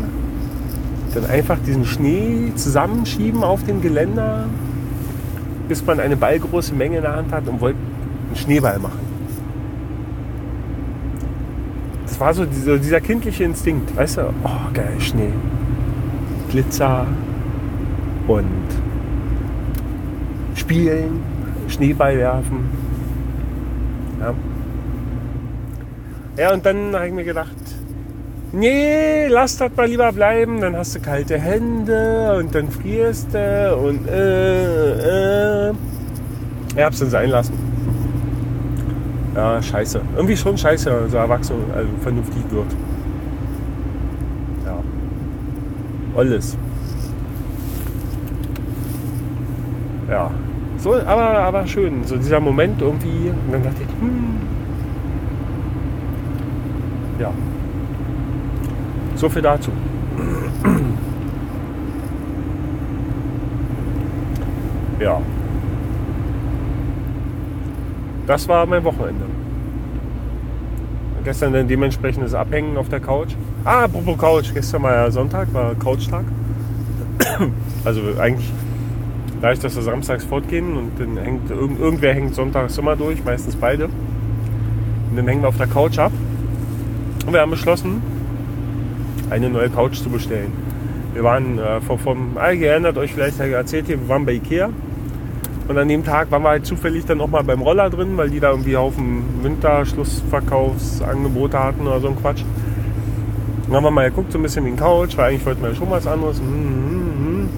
dann 1.13 1.25
einfach 1.25 1.57
diesen 1.65 1.85
Schnee 1.85 2.51
zusammenschieben 2.55 3.43
auf 3.43 3.63
dem 3.63 3.81
Geländer, 3.81 4.45
bis 5.67 5.85
man 5.85 5.99
eine 5.99 6.15
ballgroße 6.15 6.73
Menge 6.73 6.97
in 6.97 7.01
der 7.01 7.15
Hand 7.15 7.31
hat 7.31 7.47
und 7.47 7.61
wollte 7.61 7.77
einen 8.27 8.35
Schneeball 8.35 8.79
machen. 8.79 8.99
Das 12.05 12.19
war 12.19 12.33
so 12.33 12.45
dieser, 12.45 12.77
dieser 12.77 13.01
kindliche 13.01 13.43
Instinkt, 13.43 13.95
weißt 13.95 14.17
du? 14.17 14.21
Oh, 14.43 14.73
geil, 14.73 14.93
Schnee. 14.99 15.31
Glitzer 16.55 17.05
und 18.29 18.45
spielen, 20.55 21.21
Schneeball 21.67 22.17
werfen. 22.17 22.69
Ja, 24.21 24.33
ja 26.37 26.53
und 26.53 26.65
dann 26.65 26.95
habe 26.95 27.07
ich 27.07 27.13
mir 27.13 27.25
gedacht, 27.25 27.57
nee, 28.53 29.27
lass 29.27 29.57
das 29.57 29.69
mal 29.75 29.85
lieber 29.85 30.13
bleiben, 30.13 30.61
dann 30.61 30.77
hast 30.77 30.95
du 30.95 31.01
kalte 31.01 31.37
Hände 31.37 32.37
und 32.39 32.55
dann 32.55 32.69
frierst 32.69 33.33
du 33.33 33.75
und 33.75 34.07
äh, 34.07 35.69
äh. 35.69 35.73
Ich 36.73 36.81
hab's 36.81 36.99
dann 36.99 37.09
sein 37.09 37.31
lassen. 37.31 37.53
Ja, 39.35 39.61
scheiße. 39.61 39.99
Irgendwie 40.15 40.37
schon 40.37 40.57
scheiße, 40.57 41.09
so 41.09 41.17
erwachsen, 41.17 41.55
also 41.75 41.89
vernünftig 42.01 42.43
wird. 42.49 42.71
Ja. 44.65 44.77
Alles. 46.15 46.57
Ja. 50.09 50.31
So, 50.77 50.93
aber, 50.93 51.39
aber 51.39 51.67
schön. 51.67 52.03
So 52.05 52.15
dieser 52.15 52.39
Moment 52.39 52.81
irgendwie. 52.81 53.29
Und 53.29 53.51
dann 53.51 53.63
dachte 53.63 53.81
ich, 53.81 54.01
hm. 54.01 54.37
Ja. 57.19 57.31
So 59.15 59.29
viel 59.29 59.41
dazu. 59.41 59.71
Ja. 64.97 65.21
Das 68.27 68.47
war 68.47 68.65
mein 68.65 68.81
Wochenende. 68.85 69.25
Gestern 71.25 71.51
dann 71.51 71.67
dementsprechendes 71.67 72.33
Abhängen 72.33 72.77
auf 72.77 72.87
der 72.87 73.01
Couch. 73.01 73.35
Ah, 73.67 73.85
apropos 73.85 74.15
Couch. 74.19 74.53
Gestern 74.53 74.83
war 74.83 74.93
ja 74.93 75.09
Sonntag, 75.09 75.51
war 75.51 75.73
Couchtag. 75.75 76.23
Also 77.83 78.01
eigentlich, 78.19 78.51
da 79.41 79.51
ich 79.51 79.59
das 79.59 79.73
so 79.75 79.81
samstags 79.81 80.23
fortgehen 80.23 80.75
und 80.75 80.99
dann 80.99 81.17
hängt 81.17 81.51
irgendwer 81.51 82.15
hängt 82.15 82.33
sonntags 82.33 82.79
immer 82.79 82.95
durch, 82.95 83.23
meistens 83.23 83.55
beide. 83.55 83.85
Und 83.85 85.15
dann 85.15 85.27
hängen 85.27 85.43
wir 85.43 85.49
auf 85.49 85.57
der 85.57 85.67
Couch 85.67 85.99
ab. 85.99 86.11
Und 87.25 87.33
wir 87.33 87.41
haben 87.41 87.51
beschlossen, 87.51 88.01
eine 89.29 89.49
neue 89.49 89.69
Couch 89.69 89.97
zu 89.97 90.09
bestellen. 90.09 90.51
Wir 91.13 91.23
waren 91.23 91.59
äh, 91.59 91.79
vor, 91.81 91.99
vom, 91.99 92.37
ah, 92.37 92.51
ihr 92.51 92.71
erinnert 92.71 92.97
euch 92.97 93.13
vielleicht, 93.13 93.39
ich 93.39 93.51
erzählt 93.51 93.85
hier, 93.87 93.99
wir 93.99 94.09
waren 94.09 94.25
bei 94.25 94.33
Ikea. 94.33 94.69
Und 95.67 95.77
an 95.77 95.87
dem 95.87 96.03
Tag 96.03 96.29
waren 96.31 96.43
wir 96.43 96.49
halt 96.49 96.67
zufällig 96.67 97.05
dann 97.05 97.21
auch 97.21 97.29
mal 97.29 97.43
beim 97.43 97.61
Roller 97.61 97.89
drin, 97.89 98.17
weil 98.17 98.29
die 98.29 98.39
da 98.39 98.51
irgendwie 98.51 98.77
auf 98.77 98.93
dem 98.95 99.23
Winterschlussverkaufsangebote 99.41 101.63
hatten 101.63 101.87
oder 101.87 101.99
so 101.99 102.09
ein 102.09 102.15
Quatsch. 102.15 102.43
Dann 103.65 103.75
haben 103.75 103.83
wir 103.83 103.91
mal 103.91 104.09
geguckt, 104.09 104.31
so 104.31 104.37
ein 104.37 104.43
bisschen 104.43 104.65
wie 104.65 104.69
ein 104.69 104.77
Couch, 104.77 105.17
weil 105.17 105.29
eigentlich 105.29 105.45
wollten 105.45 105.63
wir 105.63 105.73
schon 105.73 105.89
was 105.89 106.05
anderes. 106.05 106.41
Mhm, 106.41 106.47
mhm, 106.47 107.25
mhm. 107.25 107.49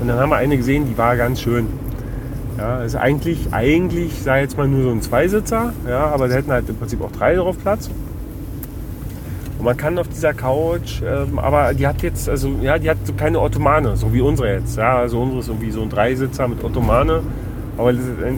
Und 0.00 0.08
dann 0.08 0.18
haben 0.18 0.30
wir 0.30 0.36
eine 0.36 0.56
gesehen, 0.56 0.86
die 0.88 0.96
war 0.96 1.16
ganz 1.16 1.40
schön. 1.40 1.66
Ja, 2.56 2.82
ist 2.82 2.96
eigentlich, 2.96 3.52
eigentlich, 3.52 4.22
sei 4.22 4.42
jetzt 4.42 4.56
mal 4.56 4.68
nur 4.68 4.82
so 4.82 4.90
ein 4.90 5.02
Zweisitzer, 5.02 5.72
ja, 5.88 6.06
aber 6.06 6.28
da 6.28 6.34
hätten 6.34 6.50
halt 6.50 6.68
im 6.68 6.76
Prinzip 6.76 7.02
auch 7.02 7.12
drei 7.12 7.34
drauf 7.34 7.56
Platz. 7.58 7.90
Und 9.58 9.64
man 9.64 9.76
kann 9.76 9.98
auf 9.98 10.08
dieser 10.08 10.32
Couch, 10.32 11.02
ähm, 11.02 11.38
aber 11.38 11.74
die 11.74 11.86
hat 11.86 12.02
jetzt, 12.02 12.28
also 12.28 12.50
ja, 12.62 12.78
die 12.78 12.88
hat 12.88 12.98
so 13.04 13.12
keine 13.12 13.40
Ottomane, 13.40 13.96
so 13.96 14.12
wie 14.12 14.22
unsere 14.22 14.54
jetzt. 14.54 14.76
Ja, 14.76 14.98
also 14.98 15.20
unsere 15.20 15.40
ist 15.40 15.48
irgendwie 15.48 15.70
so 15.70 15.82
ein 15.82 15.90
Dreisitzer 15.90 16.48
mit 16.48 16.64
Ottomane. 16.64 17.22
Aber 17.76 17.92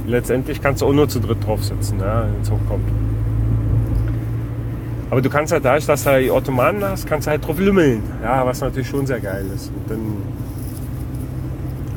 letztendlich 0.06 0.60
kannst 0.60 0.82
du 0.82 0.86
auch 0.86 0.92
nur 0.92 1.08
zu 1.08 1.18
dritt 1.18 1.44
drauf 1.44 1.64
sitzen, 1.64 1.98
ja, 1.98 2.24
wenn 2.24 2.42
es 2.42 2.50
hochkommt. 2.50 2.84
Aber 5.12 5.20
du 5.20 5.28
kannst 5.28 5.52
halt 5.52 5.62
dadurch, 5.62 5.84
dass 5.84 6.04
du 6.04 6.18
die 6.22 6.30
Ottomanen 6.30 6.82
hast, 6.82 7.06
kannst 7.06 7.26
du 7.26 7.32
halt 7.32 7.46
drauf 7.46 7.58
lümmeln. 7.58 8.02
Ja, 8.22 8.46
was 8.46 8.62
natürlich 8.62 8.88
schon 8.88 9.06
sehr 9.06 9.20
geil 9.20 9.44
ist. 9.54 9.68
Und 9.68 9.90
dann 9.90 10.00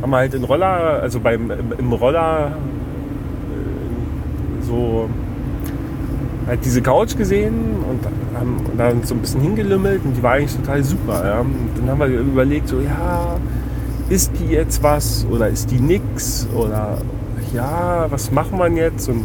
haben 0.02 0.10
wir 0.10 0.18
halt 0.18 0.34
den 0.34 0.44
Roller, 0.44 1.00
also 1.02 1.22
beim, 1.22 1.50
im 1.78 1.94
Roller 1.94 2.58
äh, 4.60 4.66
so 4.66 5.10
halt 6.46 6.66
diese 6.66 6.82
Couch 6.82 7.16
gesehen 7.16 7.54
und 7.90 8.02
haben 8.38 8.58
dann 8.78 9.04
so 9.04 9.16
ein 9.16 9.22
bisschen 9.22 9.40
hingelümmelt 9.40 10.04
und 10.04 10.18
die 10.18 10.22
war 10.22 10.34
eigentlich 10.34 10.58
total 10.58 10.84
super. 10.84 11.26
Ja. 11.26 11.40
Und 11.40 11.70
dann 11.78 11.92
haben 11.92 12.00
wir 12.02 12.20
überlegt, 12.20 12.68
so 12.68 12.82
ja, 12.82 13.38
ist 14.10 14.34
die 14.42 14.52
jetzt 14.52 14.84
was 14.84 15.26
oder 15.32 15.48
ist 15.48 15.72
die 15.72 15.80
nix 15.80 16.50
oder 16.54 16.98
ja, 17.54 18.08
was 18.10 18.30
macht 18.30 18.52
man 18.52 18.76
jetzt? 18.76 19.08
Und 19.08 19.24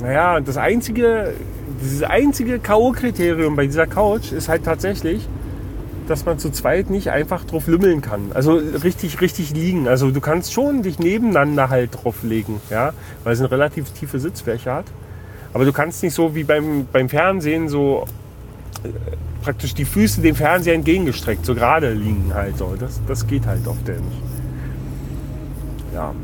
naja, 0.00 0.40
das 0.40 0.56
einzige, 0.56 1.34
dieses 1.80 2.02
einzige 2.02 2.58
K.O.-Kriterium 2.58 3.56
bei 3.56 3.66
dieser 3.66 3.86
Couch 3.86 4.32
ist 4.32 4.48
halt 4.48 4.64
tatsächlich, 4.64 5.28
dass 6.08 6.24
man 6.24 6.38
zu 6.38 6.50
zweit 6.50 6.90
nicht 6.90 7.10
einfach 7.10 7.44
drauf 7.44 7.66
lümmeln 7.66 8.00
kann. 8.00 8.32
Also 8.32 8.54
richtig, 8.54 9.20
richtig 9.20 9.50
liegen. 9.50 9.88
Also 9.88 10.10
du 10.10 10.20
kannst 10.20 10.52
schon 10.52 10.82
dich 10.82 10.98
nebeneinander 10.98 11.68
halt 11.68 11.90
drauflegen, 11.92 12.60
ja, 12.70 12.92
weil 13.24 13.34
es 13.34 13.40
eine 13.40 13.50
relativ 13.50 13.90
tiefe 13.90 14.18
Sitzfläche 14.18 14.72
hat. 14.72 14.86
Aber 15.52 15.64
du 15.64 15.72
kannst 15.72 16.02
nicht 16.02 16.14
so 16.14 16.34
wie 16.34 16.44
beim, 16.44 16.86
beim 16.92 17.08
Fernsehen 17.08 17.68
so 17.68 18.06
äh, 18.84 18.88
praktisch 19.42 19.74
die 19.74 19.84
Füße 19.84 20.20
dem 20.20 20.34
Fernseher 20.34 20.74
entgegengestreckt, 20.74 21.44
so 21.44 21.54
gerade 21.54 21.92
liegen 21.92 22.32
halt 22.34 22.58
so. 22.58 22.74
Das, 22.78 23.00
das 23.06 23.26
geht 23.26 23.46
halt 23.46 23.66
oft 23.66 23.86
nicht. 23.86 24.00
Ja. 25.94 26.14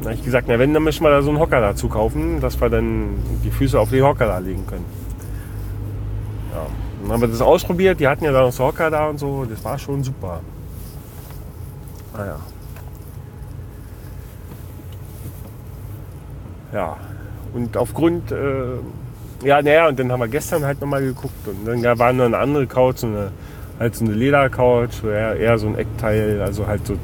Da 0.00 0.06
habe 0.06 0.14
ich 0.14 0.24
gesagt, 0.24 0.48
na 0.48 0.58
wenn, 0.58 0.72
dann 0.72 0.82
müssen 0.82 1.04
wir 1.04 1.10
da 1.10 1.20
so 1.20 1.28
einen 1.28 1.38
Hocker 1.38 1.60
dazu 1.60 1.88
kaufen, 1.88 2.40
dass 2.40 2.58
wir 2.60 2.70
dann 2.70 3.22
die 3.44 3.50
Füße 3.50 3.78
auf 3.78 3.90
den 3.90 4.02
Hocker 4.02 4.26
da 4.26 4.38
legen 4.38 4.66
können. 4.66 4.86
Ja. 6.52 6.66
Dann 7.02 7.12
haben 7.12 7.20
wir 7.20 7.28
das 7.28 7.42
ausprobiert, 7.42 8.00
die 8.00 8.08
hatten 8.08 8.24
ja 8.24 8.32
da 8.32 8.40
noch 8.42 8.52
so 8.52 8.64
Hocker 8.64 8.90
da 8.90 9.08
und 9.08 9.18
so, 9.18 9.44
das 9.44 9.62
war 9.64 9.78
schon 9.78 10.02
super. 10.02 10.40
Naja. 12.16 12.36
Ah, 16.72 16.76
ja. 16.76 16.96
Und 17.52 17.76
aufgrund, 17.76 18.32
äh, 18.32 18.36
ja, 19.42 19.60
naja, 19.60 19.88
und 19.88 19.98
dann 19.98 20.10
haben 20.12 20.20
wir 20.20 20.28
gestern 20.28 20.64
halt 20.64 20.80
nochmal 20.80 21.02
geguckt 21.02 21.46
und 21.46 21.66
dann 21.66 21.98
war 21.98 22.12
noch 22.12 22.24
eine 22.24 22.38
andere 22.38 22.66
Couch, 22.66 22.98
so 22.98 23.06
eine, 23.06 23.32
halt 23.78 23.96
so 23.96 24.04
eine 24.04 24.14
Ledercouch, 24.14 25.04
eher, 25.04 25.36
eher 25.36 25.58
so 25.58 25.66
ein 25.66 25.76
Eckteil, 25.76 26.40
also 26.42 26.66
halt 26.66 26.86
so 26.86 26.96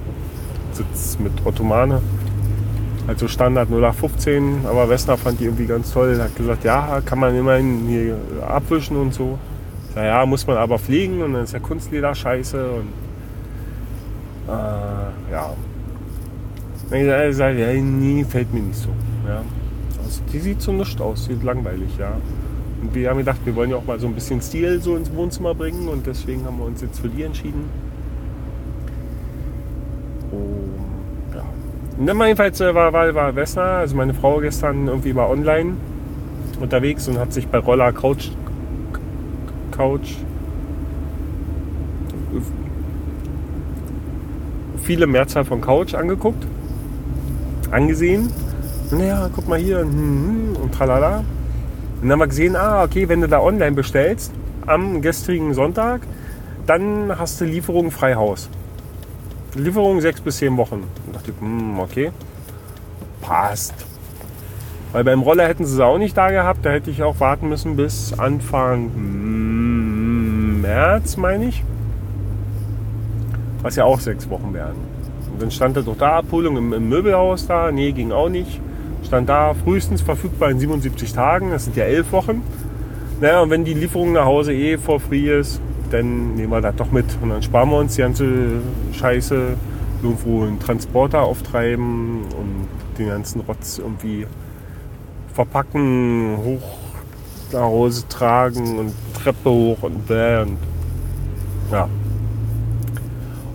Sitz 0.72 1.18
mit 1.18 1.32
Ottomane. 1.44 2.00
Halt 3.06 3.18
so 3.18 3.28
Standard 3.28 3.68
0815, 3.68 4.66
aber 4.66 4.88
Wessner 4.88 5.16
fand 5.16 5.40
die 5.40 5.44
irgendwie 5.44 5.66
ganz 5.66 5.92
toll, 5.92 6.18
hat 6.20 6.34
gesagt, 6.36 6.64
ja, 6.64 7.00
kann 7.04 7.18
man 7.18 7.36
immerhin 7.36 7.86
hier 7.86 8.16
abwischen 8.46 8.96
und 8.96 9.14
so. 9.14 9.38
Naja, 9.94 10.26
muss 10.26 10.46
man 10.46 10.56
aber 10.56 10.78
fliegen 10.78 11.22
und 11.22 11.32
dann 11.32 11.44
ist 11.44 11.52
ja 11.52 11.58
Kunstleder 11.58 12.14
scheiße 12.14 12.70
und 12.70 12.88
äh, 14.48 15.32
ja. 15.32 15.54
Dann 16.90 17.00
gesagt, 17.00 17.58
ja, 17.58 17.72
nee, 17.72 18.24
fällt 18.24 18.52
mir 18.52 18.60
nicht 18.60 18.78
so. 18.78 18.90
Ja. 19.26 19.42
Also 20.04 20.20
die 20.32 20.38
sieht 20.38 20.62
so 20.62 20.72
nicht 20.72 21.00
aus, 21.00 21.24
sieht 21.24 21.42
langweilig, 21.42 21.96
ja. 21.98 22.12
Und 22.80 22.94
wir 22.94 23.10
haben 23.10 23.18
gedacht, 23.18 23.38
wir 23.44 23.56
wollen 23.56 23.70
ja 23.70 23.76
auch 23.76 23.84
mal 23.84 23.98
so 23.98 24.06
ein 24.06 24.14
bisschen 24.14 24.40
Stil 24.40 24.80
so 24.80 24.96
ins 24.96 25.12
Wohnzimmer 25.12 25.54
bringen 25.54 25.88
und 25.88 26.06
deswegen 26.06 26.44
haben 26.44 26.58
wir 26.58 26.66
uns 26.66 26.82
jetzt 26.82 27.00
für 27.00 27.08
die 27.08 27.22
entschieden. 27.22 27.64
Ja. 31.96 32.00
Und 32.00 32.06
dann 32.06 32.20
jedenfalls 32.20 32.60
war, 32.60 32.92
war, 32.92 33.14
war 33.14 33.36
Wessner, 33.36 33.62
also 33.62 33.96
meine 33.96 34.14
Frau 34.14 34.38
gestern 34.40 34.88
irgendwie 34.88 35.14
war 35.14 35.30
online 35.30 35.76
unterwegs 36.60 37.08
und 37.08 37.18
hat 37.18 37.32
sich 37.32 37.46
bei 37.48 37.58
Roller 37.58 37.92
Couch, 37.92 38.28
Couch 39.72 40.14
viele 44.82 45.06
Mehrzahl 45.06 45.44
von 45.44 45.60
Couch 45.60 45.94
angeguckt, 45.94 46.46
angesehen 47.70 48.30
naja, 48.90 49.28
guck 49.34 49.48
mal 49.48 49.58
hier 49.58 49.80
hm, 49.80 49.90
hm, 49.90 50.56
und 50.62 50.74
tralala. 50.74 51.18
Und 52.00 52.02
dann 52.02 52.12
haben 52.12 52.18
wir 52.20 52.26
gesehen, 52.28 52.56
ah, 52.56 52.84
okay, 52.84 53.08
wenn 53.08 53.20
du 53.20 53.28
da 53.28 53.40
online 53.40 53.72
bestellst, 53.72 54.32
am 54.66 55.02
gestrigen 55.02 55.54
Sonntag, 55.54 56.02
dann 56.66 57.12
hast 57.18 57.40
du 57.40 57.44
Lieferung 57.44 57.90
frei 57.90 58.14
Haus. 58.14 58.48
Lieferung 59.56 60.00
sechs 60.00 60.20
bis 60.20 60.38
zehn 60.38 60.56
Wochen. 60.56 60.84
Und 61.06 61.14
dachte 61.14 61.32
ich, 61.32 61.40
hm, 61.40 61.78
okay, 61.78 62.12
passt. 63.20 63.74
Weil 64.92 65.04
beim 65.04 65.22
Roller 65.22 65.46
hätten 65.48 65.66
sie 65.66 65.74
es 65.74 65.80
auch 65.80 65.98
nicht 65.98 66.16
da 66.16 66.30
gehabt, 66.30 66.64
da 66.64 66.70
hätte 66.70 66.90
ich 66.90 67.02
auch 67.02 67.20
warten 67.20 67.48
müssen 67.48 67.76
bis 67.76 68.18
Anfang 68.18 68.90
hm, 68.94 70.60
März, 70.62 71.16
meine 71.16 71.46
ich. 71.46 71.62
Was 73.62 73.76
ja 73.76 73.84
auch 73.84 74.00
sechs 74.00 74.30
Wochen 74.30 74.54
wären. 74.54 74.76
Und 75.32 75.42
dann 75.42 75.50
stand 75.50 75.76
da 75.76 75.82
doch 75.82 75.96
da 75.96 76.18
Abholung 76.18 76.56
im, 76.56 76.72
im 76.72 76.88
Möbelhaus 76.88 77.46
da. 77.46 77.72
Nee, 77.72 77.92
ging 77.92 78.12
auch 78.12 78.28
nicht 78.28 78.60
stand 79.06 79.28
da 79.28 79.54
frühestens 79.54 80.02
verfügbar 80.02 80.50
in 80.50 80.58
77 80.58 81.12
Tagen. 81.12 81.50
Das 81.50 81.64
sind 81.64 81.76
ja 81.76 81.84
elf 81.84 82.12
Wochen. 82.12 82.42
Naja, 83.20 83.40
und 83.40 83.50
wenn 83.50 83.64
die 83.64 83.74
Lieferung 83.74 84.12
nach 84.12 84.26
Hause 84.26 84.52
eh 84.52 84.76
for 84.76 85.00
free 85.00 85.38
ist, 85.38 85.60
dann 85.96 86.34
nehmen 86.34 86.50
wir 86.50 86.60
das 86.60 86.76
doch 86.76 86.90
mit. 86.90 87.06
Und 87.22 87.30
dann 87.30 87.42
sparen 87.42 87.70
wir 87.70 87.78
uns 87.78 87.94
die 87.94 88.02
ganze 88.02 88.26
Scheiße, 88.92 89.56
irgendwo 90.02 90.42
einen 90.44 90.60
Transporter 90.60 91.22
auftreiben 91.22 92.22
und 92.38 92.68
den 92.98 93.08
ganzen 93.08 93.40
Rotz 93.42 93.78
irgendwie 93.78 94.26
verpacken, 95.34 96.36
hoch 96.42 96.62
nach 97.52 97.62
Hause 97.62 98.06
tragen 98.08 98.78
und 98.78 98.92
Treppe 99.14 99.50
hoch 99.50 99.82
und 99.82 100.06
bäh 100.06 100.42
und 100.42 100.58
ja. 101.70 101.88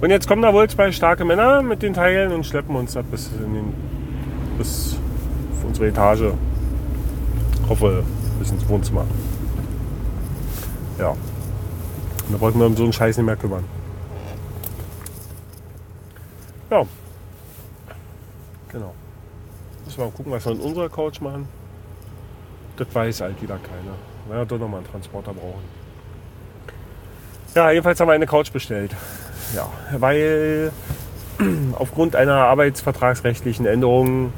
Und 0.02 0.10
jetzt 0.10 0.28
kommen 0.28 0.42
da 0.42 0.54
wohl 0.54 0.68
zwei 0.68 0.92
starke 0.92 1.26
Männer 1.26 1.62
mit 1.62 1.84
den 1.84 1.94
Teilen 1.94 2.32
und 2.32 2.46
schleppen 2.46 2.76
uns 2.76 2.94
das 2.94 3.06
bis, 3.06 3.30
in 3.46 3.54
den, 3.54 3.74
bis 4.58 4.98
auf 5.54 5.66
unsere 5.68 5.88
Etage. 5.88 6.34
Hoffe, 7.70 8.04
bis 8.40 8.52
ins 8.52 8.68
Wohnzimmer. 8.68 9.06
Ja. 10.98 11.16
Da 12.32 12.40
wollten 12.40 12.60
wir 12.60 12.66
um 12.66 12.78
so 12.78 12.84
einen 12.84 12.94
Scheiß 12.94 13.18
nicht 13.18 13.26
mehr 13.26 13.36
kümmern. 13.36 13.64
Ja. 16.70 16.86
Genau. 18.72 18.94
Müssen 19.86 19.98
wir 19.98 20.06
mal 20.06 20.12
gucken, 20.12 20.32
was 20.32 20.46
wir 20.46 20.54
in 20.54 20.60
unserer 20.60 20.90
Couch 20.90 21.20
machen. 21.20 21.48
Das 22.78 22.88
weiß 22.94 23.22
halt 23.22 23.42
wieder 23.42 23.58
keiner. 23.58 23.96
Wenn 24.28 24.38
wir 24.38 24.46
doch 24.46 24.58
nochmal 24.58 24.80
einen 24.80 24.90
Transporter 24.90 25.34
brauchen. 25.34 25.64
Ja, 27.54 27.72
jedenfalls 27.72 28.00
haben 28.00 28.08
wir 28.08 28.14
eine 28.14 28.28
Couch 28.28 28.52
bestellt. 28.54 28.96
Ja, 29.54 29.70
weil 29.98 30.72
aufgrund 31.74 32.16
einer 32.16 32.36
arbeitsvertragsrechtlichen 32.36 33.66
Änderung 33.66 34.32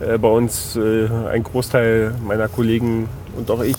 äh, 0.00 0.18
bei 0.18 0.28
uns 0.28 0.76
äh, 0.76 1.08
ein 1.32 1.42
Großteil 1.42 2.14
meiner 2.22 2.48
Kollegen 2.48 3.08
und 3.36 3.50
auch 3.50 3.62
ich 3.62 3.75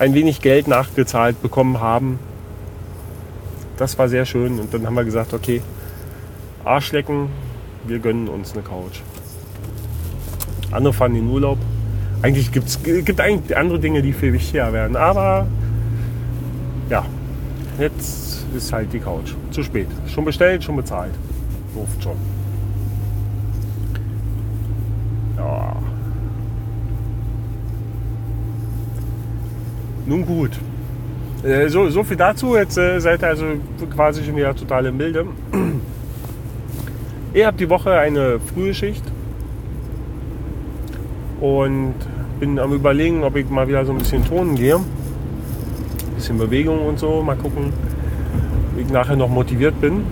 ein 0.00 0.14
wenig 0.14 0.40
Geld 0.40 0.66
nachgezahlt 0.66 1.40
bekommen 1.42 1.80
haben. 1.80 2.18
Das 3.76 3.98
war 3.98 4.08
sehr 4.08 4.24
schön 4.24 4.58
und 4.58 4.72
dann 4.72 4.86
haben 4.86 4.94
wir 4.94 5.04
gesagt, 5.04 5.34
okay, 5.34 5.62
Arschlecken, 6.64 7.28
wir 7.84 7.98
gönnen 7.98 8.28
uns 8.28 8.54
eine 8.54 8.62
Couch. 8.62 9.00
Andere 10.70 10.92
fahren 10.92 11.14
in 11.14 11.28
Urlaub. 11.28 11.58
Eigentlich 12.22 12.50
gibt's, 12.50 12.82
gibt 12.82 13.20
eigentlich 13.20 13.56
andere 13.56 13.78
Dinge, 13.78 14.02
die 14.02 14.12
viel 14.12 14.32
wichtiger 14.32 14.72
werden. 14.72 14.96
Aber 14.96 15.46
ja, 16.88 17.04
jetzt 17.78 18.44
ist 18.54 18.72
halt 18.72 18.92
die 18.92 19.00
Couch. 19.00 19.32
Zu 19.50 19.62
spät. 19.62 19.88
Schon 20.06 20.24
bestellt, 20.24 20.64
schon 20.64 20.76
bezahlt. 20.76 21.12
Ruft 21.76 22.02
schon. 22.02 22.16
Nun 30.10 30.26
gut. 30.26 30.50
Äh, 31.44 31.68
so, 31.68 31.88
so 31.88 32.02
viel 32.02 32.16
dazu. 32.16 32.56
Jetzt 32.56 32.76
äh, 32.76 32.98
seid 32.98 33.22
ihr 33.22 33.28
also 33.28 33.44
quasi 33.94 34.24
schon 34.24 34.34
wieder 34.34 34.56
total 34.56 34.86
im 34.86 34.98
Bilde. 34.98 35.24
Ihr 37.32 37.46
habt 37.46 37.60
die 37.60 37.70
Woche 37.70 37.92
eine 37.92 38.40
frühe 38.40 38.74
Schicht 38.74 39.04
und 41.40 41.94
bin 42.40 42.58
am 42.58 42.72
überlegen, 42.72 43.22
ob 43.22 43.36
ich 43.36 43.48
mal 43.48 43.68
wieder 43.68 43.86
so 43.86 43.92
ein 43.92 43.98
bisschen 43.98 44.24
Tonen 44.24 44.56
gehe. 44.56 44.78
Ein 44.78 44.84
bisschen 46.16 46.38
Bewegung 46.38 46.88
und 46.88 46.98
so. 46.98 47.22
Mal 47.22 47.36
gucken, 47.36 47.72
wie 48.74 48.82
ich 48.82 48.90
nachher 48.90 49.14
noch 49.14 49.28
motiviert 49.28 49.80
bin. 49.80 50.02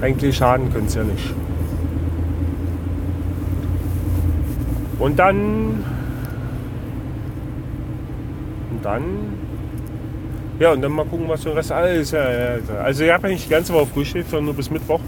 Eigentlich 0.00 0.34
schaden 0.34 0.72
könnte 0.72 0.86
es 0.86 0.94
ja 0.94 1.04
nicht. 1.04 1.34
Und 4.98 5.18
dann. 5.18 5.95
Und 8.76 8.84
dann. 8.84 9.02
Ja, 10.58 10.72
und 10.72 10.82
dann 10.82 10.92
mal 10.92 11.04
gucken, 11.04 11.28
was 11.28 11.42
für 11.42 11.50
ein 11.50 11.56
Rest 11.56 11.72
alles. 11.72 12.14
Also, 12.14 13.04
ich 13.04 13.10
habe 13.10 13.28
nicht 13.28 13.46
die 13.46 13.50
ganze 13.50 13.72
Woche 13.72 13.86
Frühschicht, 13.86 14.28
sondern 14.28 14.46
nur 14.46 14.54
bis 14.54 14.70
Mittwoch. 14.70 15.00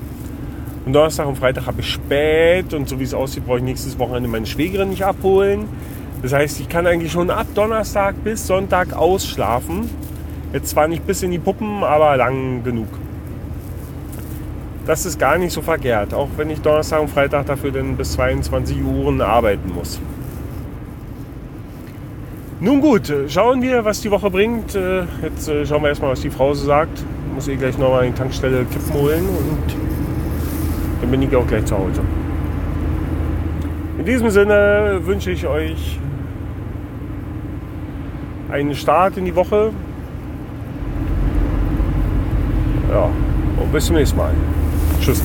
Und 0.86 0.92
Donnerstag 0.94 1.26
und 1.26 1.36
Freitag 1.36 1.66
habe 1.66 1.80
ich 1.80 1.90
spät 1.90 2.72
und 2.72 2.88
so 2.88 2.98
wie 2.98 3.04
es 3.04 3.12
aussieht, 3.12 3.44
brauche 3.46 3.58
ich 3.58 3.64
nächstes 3.64 3.98
Wochenende 3.98 4.28
meine 4.28 4.46
Schwägerin 4.46 4.88
nicht 4.88 5.04
abholen. 5.04 5.68
Das 6.22 6.32
heißt, 6.32 6.60
ich 6.60 6.68
kann 6.68 6.86
eigentlich 6.86 7.12
schon 7.12 7.30
ab 7.30 7.46
Donnerstag 7.54 8.24
bis 8.24 8.46
Sonntag 8.46 8.94
ausschlafen. 8.94 9.90
Jetzt 10.52 10.70
zwar 10.70 10.88
nicht 10.88 11.06
bis 11.06 11.22
in 11.22 11.30
die 11.30 11.38
Puppen, 11.38 11.84
aber 11.84 12.16
lang 12.16 12.64
genug. 12.64 12.88
Das 14.86 15.04
ist 15.04 15.18
gar 15.18 15.36
nicht 15.36 15.52
so 15.52 15.60
verkehrt, 15.60 16.14
auch 16.14 16.28
wenn 16.38 16.48
ich 16.48 16.60
Donnerstag 16.62 17.02
und 17.02 17.10
Freitag 17.10 17.44
dafür 17.46 17.70
dann 17.70 17.96
bis 17.96 18.12
22 18.12 18.82
Uhr 18.82 19.20
arbeiten 19.20 19.70
muss. 19.74 20.00
Nun 22.60 22.80
gut, 22.80 23.12
schauen 23.28 23.62
wir, 23.62 23.84
was 23.84 24.00
die 24.00 24.10
Woche 24.10 24.30
bringt. 24.30 24.74
Äh, 24.74 25.04
jetzt 25.22 25.48
äh, 25.48 25.64
schauen 25.64 25.80
wir 25.82 25.90
erstmal, 25.90 26.10
was 26.10 26.22
die 26.22 26.30
Frau 26.30 26.52
so 26.54 26.66
sagt. 26.66 26.98
Ich 27.28 27.34
muss 27.34 27.46
eh 27.46 27.54
gleich 27.54 27.78
nochmal 27.78 28.04
in 28.04 28.12
die 28.12 28.18
Tankstelle 28.18 28.64
Kippen 28.64 28.94
holen 28.94 29.24
und 29.28 29.76
dann 31.00 31.10
bin 31.10 31.22
ich 31.22 31.36
auch 31.36 31.46
gleich 31.46 31.64
zu 31.66 31.78
Hause. 31.78 32.00
In 33.96 34.04
diesem 34.04 34.30
Sinne 34.30 35.00
wünsche 35.04 35.30
ich 35.30 35.46
euch 35.46 36.00
einen 38.50 38.74
Start 38.74 39.16
in 39.18 39.24
die 39.24 39.36
Woche. 39.36 39.70
Ja, 42.90 43.08
und 43.60 43.72
bis 43.72 43.86
zum 43.86 43.94
nächsten 43.94 44.16
Mal. 44.16 44.32
Tschüss. 45.00 45.22